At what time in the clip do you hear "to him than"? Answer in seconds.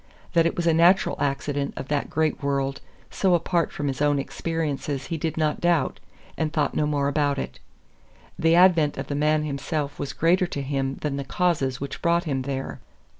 10.47-11.17